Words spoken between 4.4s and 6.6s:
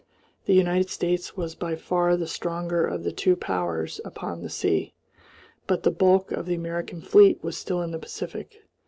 the sea, but the bulk of the